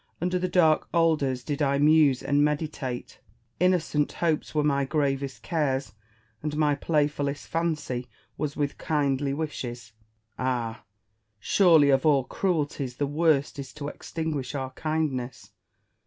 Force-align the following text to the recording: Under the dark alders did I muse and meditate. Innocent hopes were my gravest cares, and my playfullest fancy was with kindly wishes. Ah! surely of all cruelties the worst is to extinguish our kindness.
Under 0.19 0.39
the 0.39 0.47
dark 0.47 0.87
alders 0.95 1.43
did 1.43 1.61
I 1.61 1.77
muse 1.77 2.23
and 2.23 2.43
meditate. 2.43 3.19
Innocent 3.59 4.13
hopes 4.13 4.55
were 4.55 4.63
my 4.63 4.83
gravest 4.83 5.43
cares, 5.43 5.93
and 6.41 6.57
my 6.57 6.73
playfullest 6.73 7.45
fancy 7.45 8.09
was 8.35 8.55
with 8.57 8.79
kindly 8.79 9.31
wishes. 9.35 9.91
Ah! 10.39 10.83
surely 11.39 11.91
of 11.91 12.03
all 12.03 12.23
cruelties 12.23 12.95
the 12.95 13.05
worst 13.05 13.59
is 13.59 13.71
to 13.73 13.89
extinguish 13.89 14.55
our 14.55 14.71
kindness. 14.71 15.51